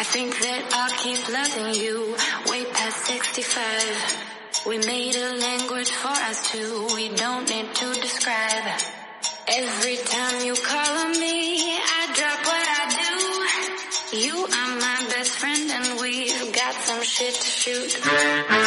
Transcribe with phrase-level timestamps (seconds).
[0.00, 2.14] I think that I'll keep loving you
[2.46, 4.64] way past 65.
[4.68, 8.80] We made a language for us two, we don't need to describe.
[9.48, 14.18] Every time you call on me, I drop what I do.
[14.18, 18.57] You are my best friend and we've got some shit to shoot.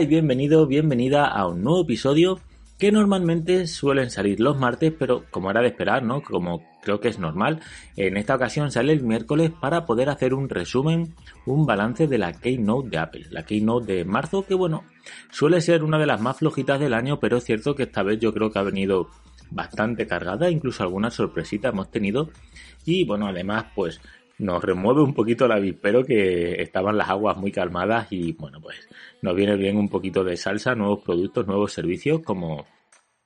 [0.00, 2.38] Y bienvenido, bienvenida a un nuevo episodio
[2.78, 6.22] que normalmente suelen salir los martes, pero como era de esperar, ¿no?
[6.22, 7.60] Como creo que es normal,
[7.96, 11.14] en esta ocasión sale el miércoles para poder hacer un resumen,
[11.46, 14.84] un balance de la Keynote de Apple, la Keynote de marzo, que bueno,
[15.30, 18.20] suele ser una de las más flojitas del año, pero es cierto que esta vez
[18.20, 19.08] yo creo que ha venido
[19.50, 22.28] bastante cargada, incluso algunas sorpresitas hemos tenido
[22.84, 24.00] y bueno, además pues
[24.38, 28.88] nos remueve un poquito la vispero que estaban las aguas muy calmadas y bueno pues
[29.22, 32.66] nos viene bien un poquito de salsa, nuevos productos, nuevos servicios como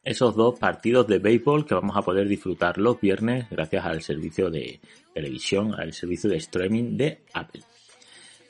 [0.03, 4.51] esos dos partidos de béisbol que vamos a poder disfrutar los viernes gracias al servicio
[4.51, 4.81] de
[5.13, 7.63] televisión, al servicio de streaming de Apple.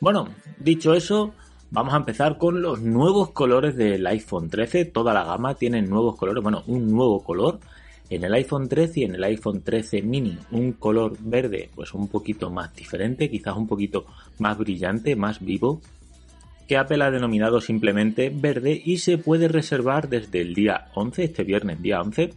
[0.00, 1.34] Bueno, dicho eso,
[1.70, 4.86] vamos a empezar con los nuevos colores del iPhone 13.
[4.86, 7.58] Toda la gama tiene nuevos colores, bueno, un nuevo color
[8.10, 12.08] en el iPhone 13 y en el iPhone 13 mini un color verde pues un
[12.08, 14.04] poquito más diferente, quizás un poquito
[14.38, 15.80] más brillante, más vivo,
[16.70, 21.42] que Apple ha denominado simplemente verde y se puede reservar desde el día 11, este
[21.44, 22.32] viernes día 11,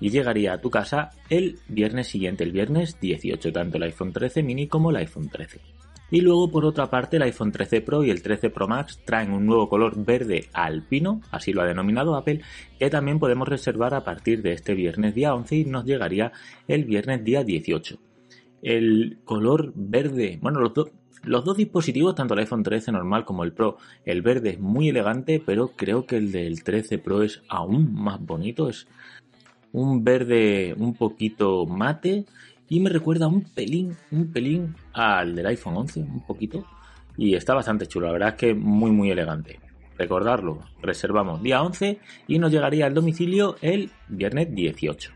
[0.00, 4.42] y llegaría a tu casa el viernes siguiente, el viernes 18, tanto el iPhone 13
[4.42, 5.77] mini como el iPhone 13.
[6.10, 9.30] Y luego, por otra parte, el iPhone 13 Pro y el 13 Pro Max traen
[9.32, 12.40] un nuevo color verde alpino, así lo ha denominado Apple,
[12.78, 16.32] que también podemos reservar a partir de este viernes día 11 y nos llegaría
[16.66, 17.98] el viernes día 18.
[18.62, 20.72] El color verde, bueno, los,
[21.24, 23.76] los dos dispositivos, tanto el iPhone 13 normal como el Pro,
[24.06, 28.18] el verde es muy elegante, pero creo que el del 13 Pro es aún más
[28.18, 28.88] bonito, es
[29.72, 32.24] un verde un poquito mate
[32.68, 36.64] y me recuerda un pelín, un pelín al del iPhone 11, un poquito.
[37.16, 39.58] Y está bastante chulo, la verdad es que muy muy elegante.
[39.96, 41.98] Recordarlo, reservamos día 11
[42.28, 45.10] y nos llegaría al domicilio el viernes 18.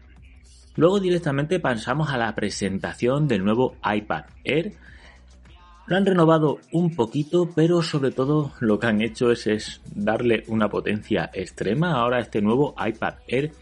[0.75, 4.73] Luego directamente pasamos a la presentación del nuevo iPad Air.
[5.87, 10.45] Lo han renovado un poquito, pero sobre todo lo que han hecho es, es darle
[10.49, 11.93] una potencia extrema.
[11.93, 13.53] Ahora este nuevo iPad Air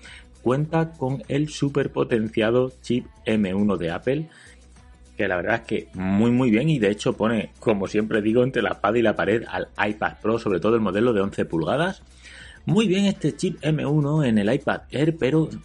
[0.43, 4.28] cuenta con el superpotenciado chip M1 de Apple,
[5.17, 8.43] que la verdad es que muy muy bien y de hecho pone, como siempre digo,
[8.43, 11.45] entre la espada y la pared al iPad Pro, sobre todo el modelo de 11
[11.45, 12.03] pulgadas.
[12.67, 15.61] Muy bien este chip M1 en el iPad Air, pero en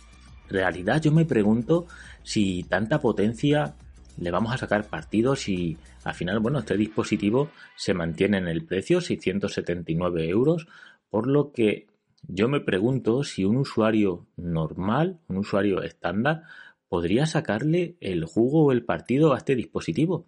[0.49, 1.87] realidad yo me pregunto
[2.23, 3.75] si tanta potencia
[4.17, 8.63] le vamos a sacar partido si al final, bueno, este dispositivo se mantiene en el
[8.63, 10.67] precio, 679 euros,
[11.09, 11.87] por lo que
[12.27, 16.43] yo me pregunto si un usuario normal, un usuario estándar,
[16.89, 20.25] podría sacarle el jugo o el partido a este dispositivo.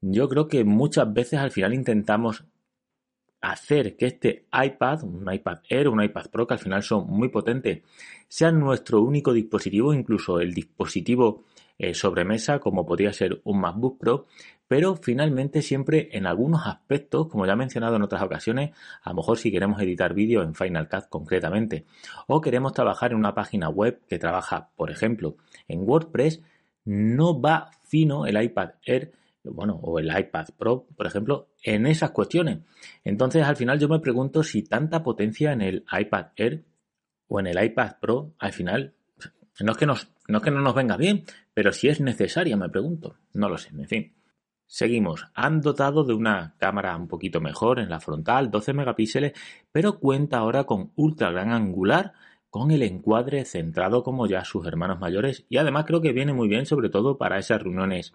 [0.00, 2.44] Yo creo que muchas veces al final intentamos
[3.40, 7.28] hacer que este iPad, un iPad Air, un iPad Pro, que al final son muy
[7.28, 7.82] potentes,
[8.28, 11.44] sean nuestro único dispositivo, incluso el dispositivo
[11.82, 14.26] eh, sobremesa, como podría ser un MacBook Pro,
[14.68, 19.16] pero finalmente siempre en algunos aspectos, como ya he mencionado en otras ocasiones, a lo
[19.16, 21.86] mejor si queremos editar vídeo en Final Cut concretamente,
[22.26, 25.36] o queremos trabajar en una página web que trabaja, por ejemplo,
[25.68, 26.42] en WordPress,
[26.84, 29.12] no va fino el iPad Air,
[29.42, 32.58] bueno, o el iPad Pro, por ejemplo, en esas cuestiones.
[33.04, 36.62] Entonces, al final yo me pregunto si tanta potencia en el iPad Air
[37.26, 38.92] o en el iPad Pro, al final,
[39.60, 41.24] no es que, nos, no, que no nos venga bien,
[41.54, 43.16] pero si es necesaria, me pregunto.
[43.34, 44.14] No lo sé, en fin.
[44.66, 45.26] Seguimos.
[45.34, 49.32] Han dotado de una cámara un poquito mejor en la frontal, 12 megapíxeles,
[49.72, 52.12] pero cuenta ahora con ultra gran angular,
[52.50, 56.48] con el encuadre centrado como ya sus hermanos mayores y además creo que viene muy
[56.48, 58.12] bien sobre todo para esas reuniones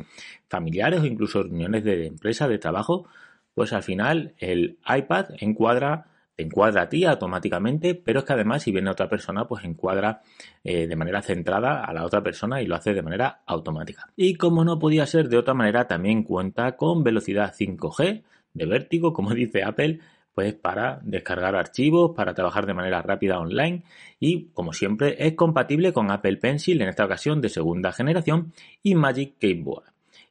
[0.50, 3.07] familiares o incluso reuniones de empresa, de trabajo,
[3.53, 8.63] pues al final el iPad encuadra te encuadra a ti automáticamente, pero es que además
[8.63, 10.21] si viene otra persona, pues encuadra
[10.63, 14.11] eh, de manera centrada a la otra persona y lo hace de manera automática.
[14.15, 18.23] Y como no podía ser de otra manera, también cuenta con velocidad 5G,
[18.53, 19.99] de vértigo, como dice Apple,
[20.33, 23.83] pues para descargar archivos, para trabajar de manera rápida online
[24.19, 28.51] y, como siempre, es compatible con Apple Pencil, en esta ocasión de segunda generación,
[28.83, 29.85] y Magic Keyboard.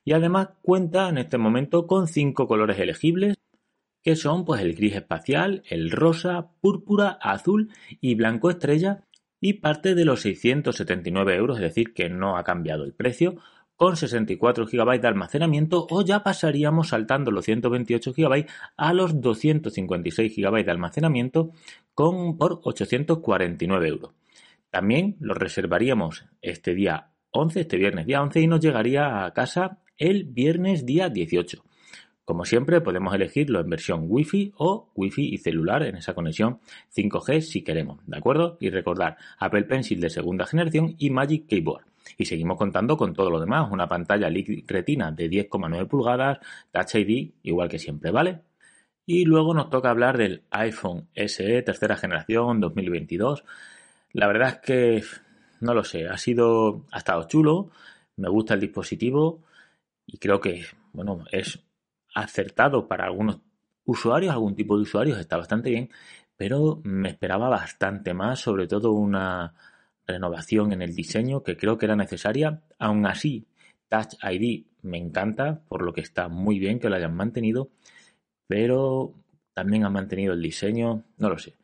[0.05, 3.37] Y además cuenta en este momento con cinco colores elegibles,
[4.05, 9.05] que son pues el gris espacial, el rosa, púrpura, azul y blanco estrella,
[9.41, 13.37] y parte de los 679 euros, es decir, que no ha cambiado el precio,
[13.77, 18.47] con 64 GB de almacenamiento o ya pasaríamos saltando los 128 GB
[18.77, 21.51] a los 256 GB de almacenamiento
[21.93, 24.13] con, por 849 euros.
[24.71, 29.81] También lo reservaríamos este día 11, este viernes día 11 y nos llegaría a casa
[29.99, 31.65] el viernes día 18.
[32.25, 36.59] Como siempre podemos elegirlo en versión Wi-Fi o Wi-Fi y celular en esa conexión
[36.97, 38.57] 5G si queremos, ¿de acuerdo?
[38.61, 41.85] Y recordar Apple Pencil de segunda generación y Magic Keyboard.
[42.17, 44.31] Y seguimos contando con todo lo demás, una pantalla
[44.67, 46.39] Retina de 10,9 pulgadas,
[46.73, 48.41] Touch ID, igual que siempre, ¿vale?
[49.05, 53.45] Y luego nos toca hablar del iPhone SE tercera generación 2022.
[54.13, 55.03] La verdad es que
[55.61, 57.71] no lo sé, ha sido ha estado chulo,
[58.17, 59.43] me gusta el dispositivo
[60.07, 61.61] y creo que bueno, es
[62.15, 63.41] acertado para algunos
[63.85, 65.91] usuarios, algún tipo de usuarios está bastante bien,
[66.37, 69.55] pero me esperaba bastante más, sobre todo una
[70.07, 72.63] renovación en el diseño que creo que era necesaria.
[72.79, 73.47] Aún así,
[73.89, 77.71] Touch ID me encanta, por lo que está muy bien que lo hayan mantenido,
[78.47, 79.15] pero
[79.55, 81.55] también han mantenido el diseño, no lo sé.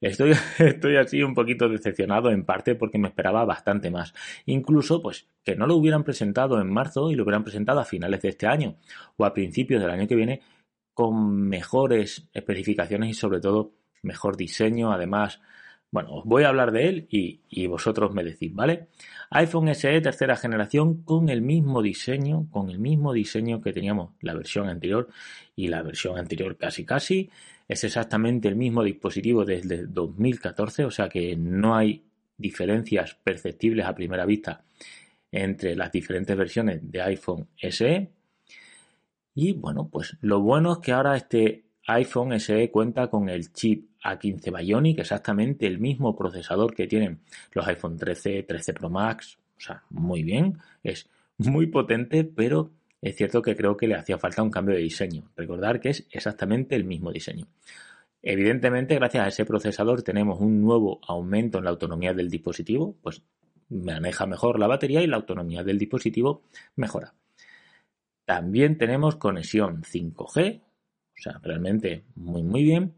[0.00, 4.14] Estoy, estoy así un poquito decepcionado en parte porque me esperaba bastante más.
[4.46, 8.22] Incluso, pues, que no lo hubieran presentado en marzo y lo hubieran presentado a finales
[8.22, 8.76] de este año
[9.16, 10.42] o a principios del año que viene
[10.94, 13.72] con mejores especificaciones y sobre todo
[14.02, 14.92] mejor diseño.
[14.92, 15.40] Además,
[15.90, 18.88] bueno, os voy a hablar de él y, y, vosotros me decís, ¿vale?
[19.30, 24.34] iPhone SE tercera generación con el mismo diseño, con el mismo diseño que teníamos la
[24.34, 25.08] versión anterior
[25.56, 27.30] y la versión anterior casi casi.
[27.68, 32.02] Es exactamente el mismo dispositivo desde 2014, o sea que no hay
[32.38, 34.64] diferencias perceptibles a primera vista
[35.30, 38.10] entre las diferentes versiones de iPhone SE.
[39.34, 43.90] Y bueno, pues lo bueno es que ahora este iPhone SE cuenta con el chip
[44.02, 47.20] A15 Bionic, exactamente el mismo procesador que tienen
[47.52, 53.16] los iPhone 13, 13 Pro Max, o sea, muy bien, es muy potente, pero es
[53.16, 55.30] cierto que creo que le hacía falta un cambio de diseño.
[55.36, 57.46] Recordar que es exactamente el mismo diseño.
[58.22, 63.22] Evidentemente, gracias a ese procesador tenemos un nuevo aumento en la autonomía del dispositivo, pues
[63.68, 66.42] maneja mejor la batería y la autonomía del dispositivo
[66.74, 67.14] mejora.
[68.24, 72.94] También tenemos conexión 5G, o sea, realmente muy muy bien.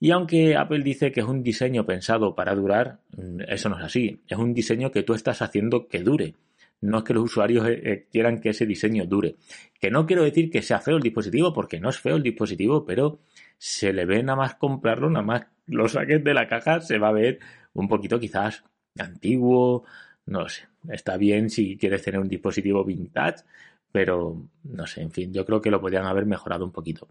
[0.00, 3.84] Y aunque Apple dice que es un diseño pensado para durar, mm, eso no es
[3.84, 4.22] así.
[4.28, 6.34] Es un diseño que tú estás haciendo que dure.
[6.80, 9.36] No es que los usuarios eh, eh, quieran que ese diseño dure.
[9.80, 12.84] Que no quiero decir que sea feo el dispositivo, porque no es feo el dispositivo,
[12.84, 13.20] pero
[13.58, 17.08] se le ve nada más comprarlo, nada más lo saques de la caja, se va
[17.08, 17.40] a ver
[17.74, 18.64] un poquito quizás
[18.98, 19.84] antiguo,
[20.26, 20.68] no sé.
[20.88, 23.44] Está bien si quieres tener un dispositivo vintage,
[23.90, 27.08] pero no sé, en fin, yo creo que lo podrían haber mejorado un poquito.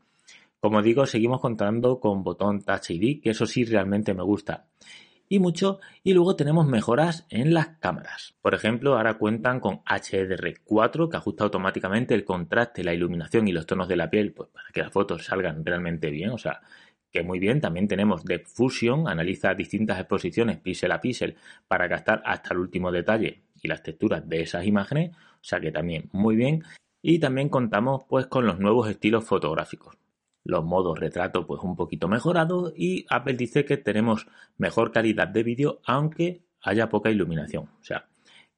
[0.59, 4.65] Como digo, seguimos contando con botón Touch ID, que eso sí realmente me gusta
[5.29, 5.79] y mucho.
[6.03, 8.35] Y luego tenemos mejoras en las cámaras.
[8.41, 13.65] Por ejemplo, ahora cuentan con HDR4 que ajusta automáticamente el contraste, la iluminación y los
[13.65, 16.29] tonos de la piel pues, para que las fotos salgan realmente bien.
[16.31, 16.61] O sea,
[17.11, 17.61] que muy bien.
[17.61, 21.35] También tenemos Depth Fusion, analiza distintas exposiciones píxel a píxel
[21.67, 25.15] para captar hasta el último detalle y las texturas de esas imágenes.
[25.15, 26.63] O sea que también muy bien.
[27.01, 29.97] Y también contamos pues con los nuevos estilos fotográficos
[30.47, 34.27] los modos retrato pues un poquito mejorados y Apple dice que tenemos
[34.57, 37.65] mejor calidad de vídeo aunque haya poca iluminación.
[37.65, 38.07] O sea,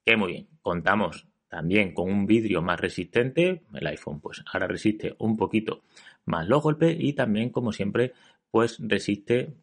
[0.06, 0.48] que muy bien.
[0.62, 3.64] Contamos también con un vidrio más resistente.
[3.74, 5.82] El iPhone pues ahora resiste un poquito
[6.26, 8.14] más los golpes y también como siempre
[8.52, 9.56] pues resiste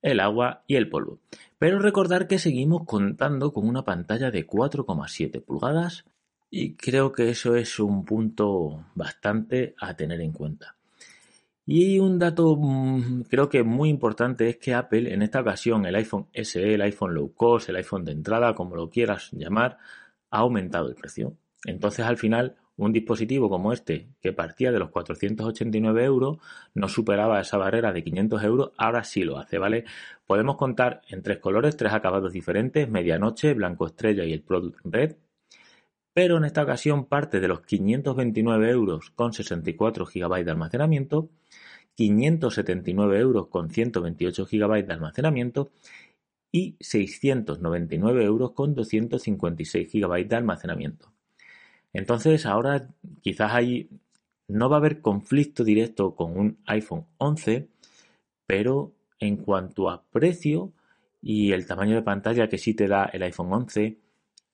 [0.00, 1.18] el agua y el polvo.
[1.58, 6.04] Pero recordar que seguimos contando con una pantalla de 4,7 pulgadas
[6.50, 10.76] y creo que eso es un punto bastante a tener en cuenta.
[11.66, 15.94] Y un dato mm, creo que muy importante es que Apple en esta ocasión el
[15.94, 19.78] iPhone SE, el iPhone low cost, el iPhone de entrada, como lo quieras llamar,
[20.30, 21.36] ha aumentado el precio.
[21.64, 26.38] Entonces al final un dispositivo como este, que partía de los 489 euros,
[26.74, 29.84] no superaba esa barrera de 500 euros, ahora sí lo hace, ¿vale?
[30.26, 35.16] Podemos contar en tres colores, tres acabados diferentes, medianoche, blanco estrella y el Product Red,
[36.14, 41.28] pero en esta ocasión parte de los 529 euros con 64 GB de almacenamiento,
[41.96, 45.70] 579 euros con 128 GB de almacenamiento
[46.52, 51.12] y 699 euros con 256 GB de almacenamiento.
[51.92, 52.88] Entonces ahora
[53.20, 53.88] quizás hay
[54.46, 57.68] no va a haber conflicto directo con un iPhone 11,
[58.46, 60.72] pero en cuanto a precio
[61.22, 63.98] y el tamaño de pantalla que sí te da el iPhone 11,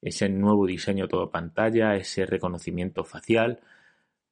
[0.03, 3.61] ese nuevo diseño todo pantalla, ese reconocimiento facial,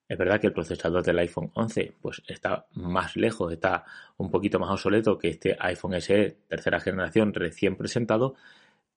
[0.09, 3.85] es verdad que el procesador del iPhone 11 pues está más lejos, está
[4.17, 8.35] un poquito más obsoleto que este iPhone SE tercera generación recién presentado,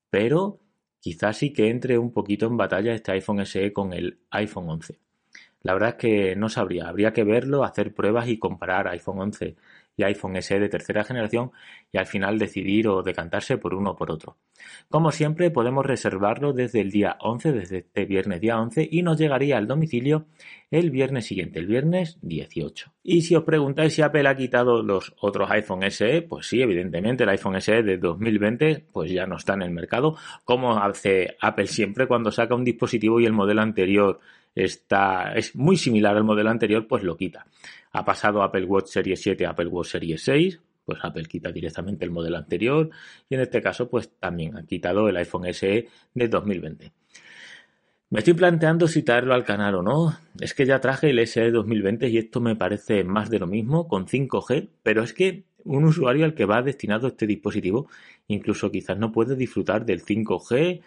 [0.09, 0.59] pero
[0.99, 4.99] quizás sí que entre un poquito en batalla este iPhone SE con el iPhone 11.
[5.63, 9.55] La verdad es que no sabría, habría que verlo, hacer pruebas y comparar iPhone 11
[9.95, 11.51] y iPhone SE de tercera generación
[11.91, 14.37] y al final decidir o decantarse por uno o por otro.
[14.89, 19.17] Como siempre podemos reservarlo desde el día 11, desde este viernes día 11 y nos
[19.17, 20.27] llegaría al domicilio
[20.69, 22.93] el viernes siguiente, el viernes 18.
[23.03, 27.23] Y si os preguntáis si Apple ha quitado los otros iPhone SE, pues sí, evidentemente
[27.23, 31.67] el iPhone SE de 2020 pues ya no está en el mercado, como hace Apple
[31.67, 34.19] siempre cuando saca un dispositivo y el modelo anterior
[34.55, 37.45] está, es muy similar al modelo anterior, pues lo quita.
[37.91, 42.05] Ha pasado Apple Watch Series 7 a Apple Watch Series 6, pues Apple quita directamente
[42.05, 42.89] el modelo anterior
[43.29, 46.91] y en este caso pues también ha quitado el iPhone SE de 2020.
[48.09, 50.17] Me estoy planteando si traerlo al canal o no.
[50.37, 53.87] Es que ya traje el SE 2020 y esto me parece más de lo mismo
[53.87, 57.87] con 5G, pero es que un usuario al que va destinado este dispositivo
[58.27, 60.81] incluso quizás no puede disfrutar del 5G,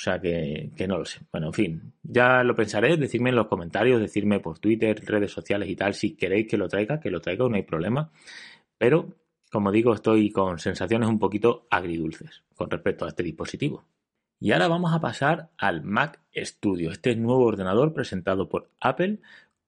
[0.00, 1.20] o sea que, no lo sé.
[1.30, 5.68] Bueno, en fin, ya lo pensaré, decidme en los comentarios, decirme por Twitter, redes sociales
[5.68, 8.10] y tal, si queréis que lo traiga, que lo traiga, no hay problema.
[8.78, 9.14] Pero,
[9.52, 13.84] como digo, estoy con sensaciones un poquito agridulces con respecto a este dispositivo.
[14.38, 19.18] Y ahora vamos a pasar al Mac Studio, este nuevo ordenador presentado por Apple,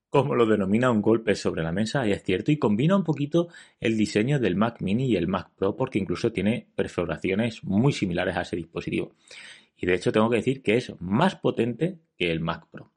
[0.08, 3.48] como lo denomina un golpe sobre la mesa, y es cierto, y combina un poquito
[3.80, 8.34] el diseño del Mac Mini y el Mac Pro, porque incluso tiene perforaciones muy similares
[8.38, 9.12] a ese dispositivo
[9.82, 12.92] y de hecho tengo que decir que es más potente que el Mac Pro.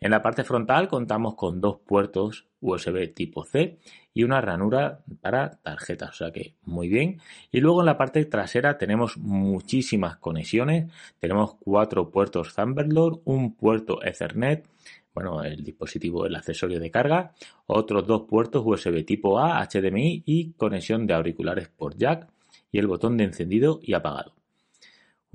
[0.00, 3.78] En la parte frontal contamos con dos puertos USB tipo C
[4.12, 7.20] y una ranura para tarjetas, o sea que muy bien.
[7.52, 14.02] Y luego en la parte trasera tenemos muchísimas conexiones, tenemos cuatro puertos Thunderbolt, un puerto
[14.02, 14.68] Ethernet,
[15.14, 17.32] bueno, el dispositivo, el accesorio de carga,
[17.66, 22.28] otros dos puertos USB tipo A, HDMI y conexión de auriculares por jack
[22.72, 24.34] y el botón de encendido y apagado.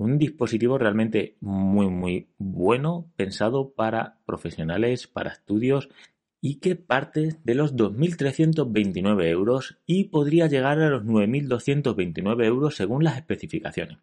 [0.00, 5.90] Un dispositivo realmente muy, muy bueno, pensado para profesionales, para estudios
[6.40, 13.04] y que parte de los 2.329 euros y podría llegar a los 9.229 euros según
[13.04, 13.98] las especificaciones,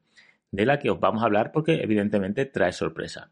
[0.51, 3.31] de la que os vamos a hablar porque evidentemente trae sorpresa.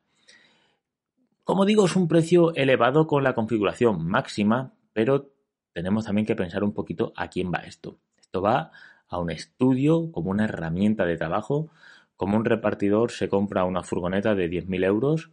[1.44, 5.30] Como digo, es un precio elevado con la configuración máxima, pero
[5.72, 8.00] tenemos también que pensar un poquito a quién va esto.
[8.20, 8.72] Esto va
[9.08, 11.70] a un estudio como una herramienta de trabajo
[12.16, 15.32] como un repartidor se compra una furgoneta de 10.000 euros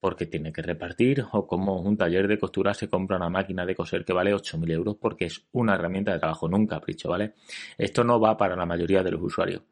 [0.00, 3.76] porque tiene que repartir, o como un taller de costura se compra una máquina de
[3.76, 7.34] coser que vale 8.000 euros porque es una herramienta de trabajo, no un capricho, ¿vale?
[7.78, 9.62] Esto no va para la mayoría de los usuarios.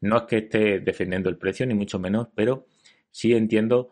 [0.00, 2.66] No es que esté defendiendo el precio, ni mucho menos, pero
[3.12, 3.90] sí entiendo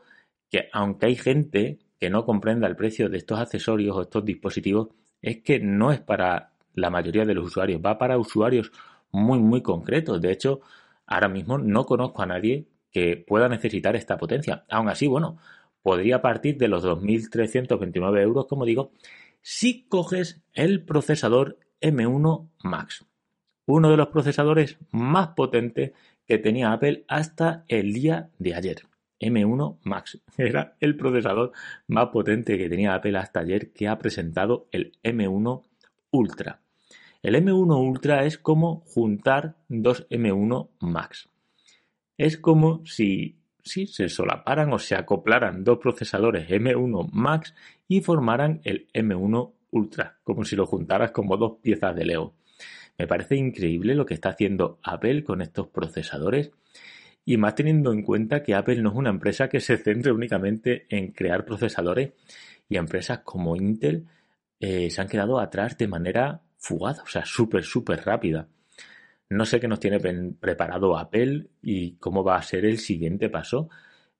[0.50, 4.88] que aunque hay gente que no comprenda el precio de estos accesorios o estos dispositivos,
[5.22, 8.72] es que no es para la mayoría de los usuarios, va para usuarios
[9.12, 10.20] muy, muy concretos.
[10.20, 10.60] De hecho,
[11.06, 14.64] Ahora mismo no conozco a nadie que pueda necesitar esta potencia.
[14.70, 15.38] Aún así, bueno,
[15.82, 18.92] podría partir de los 2.329 euros, como digo,
[19.42, 23.04] si coges el procesador M1 Max,
[23.66, 25.92] uno de los procesadores más potentes
[26.26, 28.82] que tenía Apple hasta el día de ayer.
[29.20, 31.52] M1 Max era el procesador
[31.86, 35.62] más potente que tenía Apple hasta ayer que ha presentado el M1
[36.10, 36.63] Ultra.
[37.24, 41.30] El M1 Ultra es como juntar dos M1 Max.
[42.18, 47.54] Es como si, se solaparan o se acoplaran dos procesadores M1 Max
[47.88, 52.34] y formaran el M1 Ultra, como si lo juntaras como dos piezas de Lego.
[52.98, 56.50] Me parece increíble lo que está haciendo Apple con estos procesadores
[57.24, 60.84] y más teniendo en cuenta que Apple no es una empresa que se centre únicamente
[60.90, 62.12] en crear procesadores
[62.68, 64.08] y empresas como Intel
[64.60, 68.48] eh, se han quedado atrás de manera fugaz, o sea, súper, súper rápida.
[69.28, 73.68] No sé qué nos tiene preparado Apple y cómo va a ser el siguiente paso,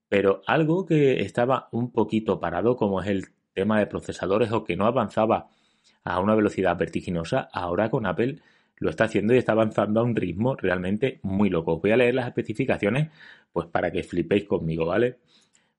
[0.08, 4.76] pero algo que estaba un poquito parado, como es el tema de procesadores o que
[4.76, 5.48] no avanzaba
[6.04, 8.40] a una velocidad vertiginosa, ahora con Apple
[8.76, 11.78] lo está haciendo y está avanzando a un ritmo realmente muy loco.
[11.78, 13.08] voy a leer las especificaciones
[13.52, 15.18] pues para que flipéis conmigo, ¿vale?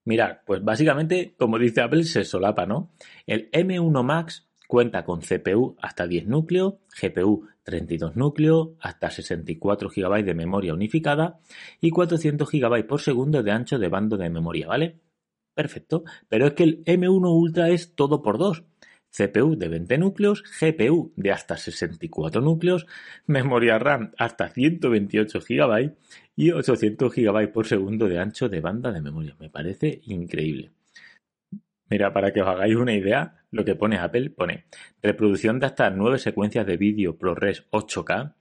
[0.06, 2.92] Mirad, pues básicamente, como dice Apple, se solapa, ¿no?
[3.28, 10.24] El M1 Max Cuenta con CPU hasta 10 núcleos, GPU 32 núcleos, hasta 64 GB
[10.24, 11.40] de memoria unificada
[11.82, 15.00] y 400 GB por segundo de ancho de bando de memoria, ¿vale?
[15.54, 18.64] Perfecto, pero es que el M1 Ultra es todo por dos.
[19.16, 22.86] CPU de 20 núcleos, GPU de hasta 64 núcleos,
[23.26, 25.96] memoria RAM hasta 128 GB
[26.36, 29.36] y 800 GB por segundo de ancho de banda de memoria.
[29.40, 30.72] Me parece increíble.
[31.90, 34.66] Mira, para que os hagáis una idea, lo que pone Apple pone
[35.02, 38.34] reproducción de hasta 9 secuencias de vídeo ProRes 8K,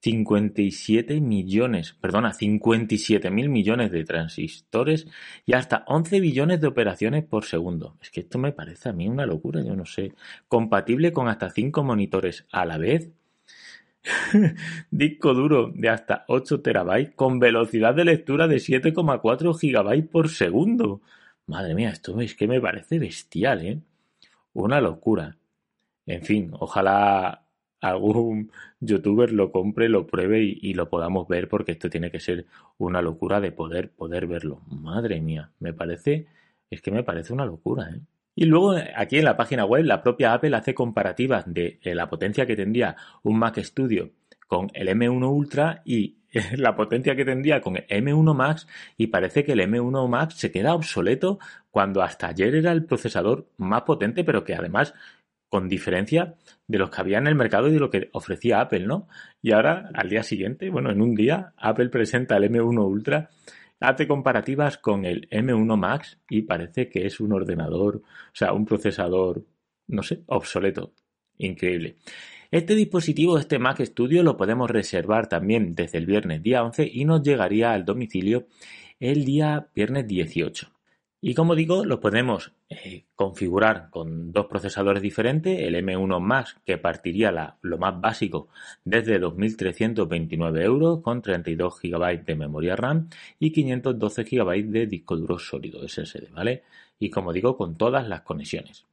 [0.00, 5.06] 57 millones, perdona, 57 mil millones de transistores
[5.44, 7.98] y hasta 11 billones de operaciones por segundo.
[8.00, 10.14] Es que esto me parece a mí una locura, yo no sé.
[10.48, 13.10] Compatible con hasta 5 monitores a la vez.
[14.90, 21.02] Disco duro de hasta 8 terabytes con velocidad de lectura de 7,4 gigabytes por segundo.
[21.46, 23.80] Madre mía, esto es que me parece bestial, ¿eh?
[24.52, 25.36] Una locura.
[26.06, 27.46] En fin, ojalá
[27.80, 32.46] algún youtuber lo compre, lo pruebe y, lo podamos ver porque esto tiene que ser
[32.78, 34.60] una locura de poder, poder verlo.
[34.68, 36.26] Madre mía, me parece,
[36.68, 38.00] es que me parece una locura, ¿eh?
[38.36, 42.46] Y luego aquí en la página web la propia Apple hace comparativas de la potencia
[42.46, 44.12] que tendría un Mac Studio
[44.46, 46.19] con el M1 Ultra y
[46.56, 50.50] la potencia que tendría con el M1 Max y parece que el M1 Max se
[50.50, 51.38] queda obsoleto
[51.70, 54.94] cuando hasta ayer era el procesador más potente pero que además
[55.50, 56.36] con diferencia
[56.68, 59.08] de los que había en el mercado y de lo que ofrecía Apple, ¿no?
[59.42, 63.30] Y ahora, al día siguiente, bueno, en un día, Apple presenta el M1 Ultra,
[63.80, 68.64] hace comparativas con el M1 Max y parece que es un ordenador, o sea, un
[68.64, 69.44] procesador,
[69.88, 70.92] no sé, obsoleto.
[71.38, 71.96] Increíble.
[72.50, 77.04] Este dispositivo, este Mac Studio, lo podemos reservar también desde el viernes día 11 y
[77.04, 78.48] nos llegaría al domicilio
[78.98, 80.68] el día viernes 18.
[81.20, 86.76] Y como digo, lo podemos eh, configurar con dos procesadores diferentes, el M1 Max que
[86.76, 88.48] partiría lo más básico
[88.84, 95.38] desde 2.329 euros con 32 GB de memoria RAM y 512 GB de disco duro
[95.38, 96.64] sólido SSD, ¿vale?
[96.98, 98.86] Y como digo, con todas las conexiones.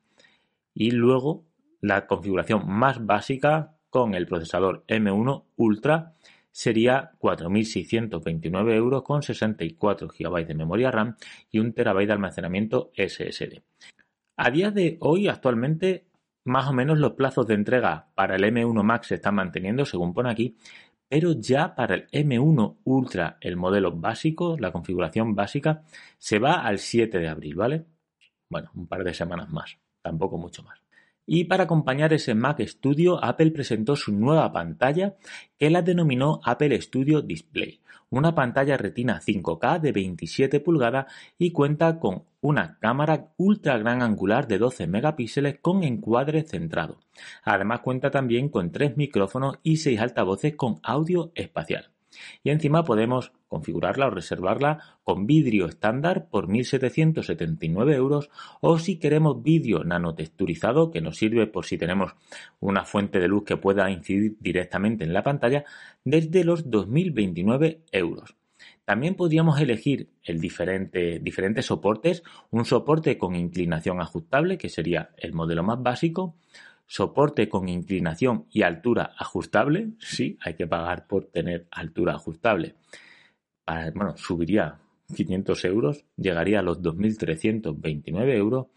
[0.76, 1.44] Y luego
[1.82, 6.14] la configuración más básica con el procesador M1 Ultra
[6.52, 11.16] sería 4.629 euros con 64 GB de memoria RAM
[11.52, 13.62] y 1 TB de almacenamiento SSD.
[14.38, 16.08] A día de hoy, actualmente,
[16.46, 20.14] más o menos los plazos de entrega para el M1 Max se están manteniendo, según
[20.14, 20.58] pone aquí,
[21.08, 25.84] pero ya para el M1 Ultra, el modelo básico, la configuración básica,
[26.18, 27.86] se va al 7 de abril, ¿vale?
[28.50, 30.87] Bueno, un par de semanas más, tampoco mucho más.
[31.30, 35.18] Y para acompañar ese Mac Studio, Apple presentó su nueva pantalla
[35.60, 42.00] que la denominó Apple Studio Display, una pantalla retina 5K de 27 pulgadas y cuenta
[42.00, 47.02] con una cámara ultra gran angular de 12 megapíxeles con encuadre centrado.
[47.44, 51.92] Además cuenta también con tres micrófonos y seis altavoces con audio espacial.
[52.44, 58.30] Y encima podemos configurarla o reservarla con vidrio estándar por 1.779 euros
[58.62, 62.16] o si queremos vídeo nanotexturizado que nos sirve por si tenemos
[62.60, 65.66] una fuente de luz que pueda incidir directamente en la pantalla
[66.04, 68.36] desde los 2.029 euros.
[68.86, 75.34] También podríamos elegir el diferente, diferentes soportes, un soporte con inclinación ajustable que sería el
[75.34, 76.36] modelo más básico,
[76.88, 82.76] soporte con inclinación y altura ajustable, sí, hay que pagar por tener altura ajustable.
[83.94, 84.80] bueno, subiría
[85.14, 88.68] 500 euros, llegaría a los 2.329 euros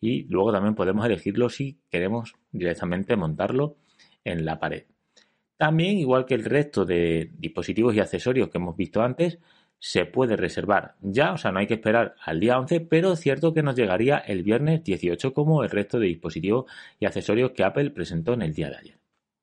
[0.00, 3.76] y luego también podemos elegirlo si queremos directamente montarlo
[4.24, 4.84] en la pared.
[5.56, 9.38] También, igual que el resto de dispositivos y accesorios que hemos visto antes,
[9.80, 13.54] se puede reservar ya, o sea, no hay que esperar al día 11, pero cierto
[13.54, 17.90] que nos llegaría el viernes 18 como el resto de dispositivos y accesorios que Apple
[17.90, 19.00] presentó en el día de ayer.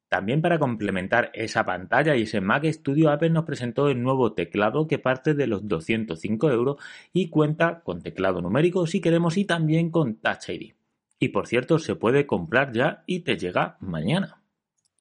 [0.10, 4.88] También para complementar esa pantalla y ese Mac Studio, Apple nos presentó el nuevo teclado
[4.88, 6.78] que parte de los 205 euros
[7.12, 10.74] y cuenta con teclado numérico si queremos y también con Touch ID.
[11.20, 14.40] Y por cierto, se puede comprar ya y te llega mañana.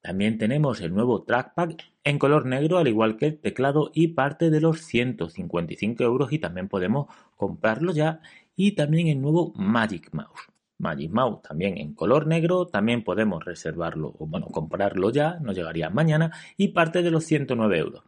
[0.06, 1.70] También tenemos el nuevo trackpad
[2.04, 6.38] en color negro, al igual que el teclado y parte de los 155 euros y
[6.38, 8.20] también podemos comprarlo ya.
[8.54, 10.42] Y también el nuevo Magic Mouse.
[10.78, 15.90] Magic Mouse también en color negro, también podemos reservarlo o bueno, comprarlo ya, nos llegaría
[15.90, 18.04] mañana y parte de los 109 euros.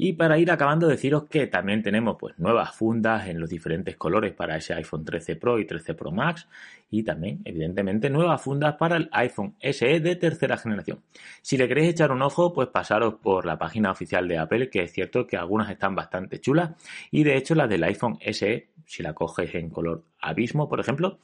[0.00, 4.32] Y para ir acabando, deciros que también tenemos pues, nuevas fundas en los diferentes colores
[4.32, 6.46] para ese iPhone 13 Pro y 13 Pro Max.
[6.88, 11.00] Y también, evidentemente, nuevas fundas para el iPhone SE de tercera generación.
[11.42, 14.84] Si le queréis echar un ojo, pues pasaros por la página oficial de Apple, que
[14.84, 16.70] es cierto que algunas están bastante chulas.
[17.10, 21.18] Y de hecho, la del iPhone SE, si la coges en color abismo, por ejemplo,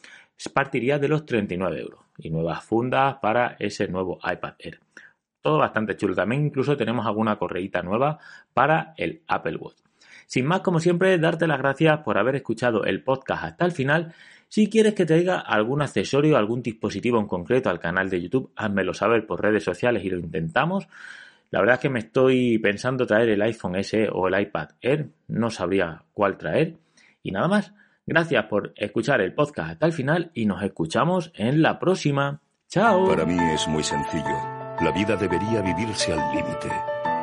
[0.52, 2.00] partiría de los 39 euros.
[2.18, 4.80] Y nuevas fundas para ese nuevo iPad Air.
[5.44, 6.14] Todo bastante chulo.
[6.14, 8.18] También incluso tenemos alguna correíta nueva
[8.54, 9.76] para el Apple Watch.
[10.24, 14.14] Sin más, como siempre, darte las gracias por haber escuchado el podcast hasta el final.
[14.48, 18.52] Si quieres que te diga algún accesorio, algún dispositivo en concreto al canal de YouTube,
[18.56, 20.88] házmelo saber por redes sociales y lo intentamos.
[21.50, 25.10] La verdad es que me estoy pensando traer el iPhone SE o el iPad Air,
[25.28, 26.78] no sabría cuál traer.
[27.22, 27.74] Y nada más,
[28.06, 32.40] gracias por escuchar el podcast hasta el final y nos escuchamos en la próxima.
[32.68, 33.06] Chao.
[33.06, 34.53] Para mí es muy sencillo.
[34.80, 36.68] La vida debería vivirse al límite.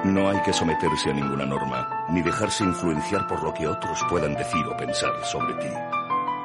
[0.05, 4.33] No hay que someterse a ninguna norma, ni dejarse influenciar por lo que otros puedan
[4.35, 5.67] decir o pensar sobre ti.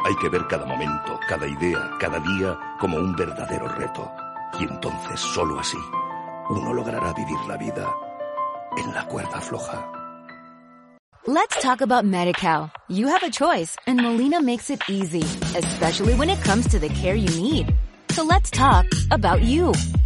[0.04, 4.10] Hay que ver cada momento, cada idea, cada día como un verdadero reto.
[4.58, 5.78] Y entonces, solo así,
[6.50, 7.88] uno logrará vivir la vida
[8.76, 9.90] en la cuerda floja.
[11.28, 12.70] Let's talk about MediCal.
[12.88, 15.22] You have a choice and Molina makes it easy,
[15.56, 17.74] especially when it comes to the care you need.
[18.10, 19.72] So let's talk about you,